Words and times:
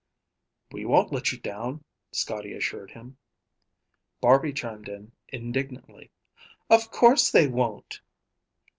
"We 0.71 0.83
won't 0.83 1.11
let 1.13 1.31
you 1.31 1.37
down," 1.39 1.83
Scotty 2.11 2.53
assured 2.53 2.89
him. 2.89 3.19
Barby 4.19 4.51
chimed 4.51 4.89
in 4.89 5.11
indignantly, 5.27 6.09
"Of 6.71 6.89
course 6.89 7.29
they 7.29 7.47
won't." 7.47 8.01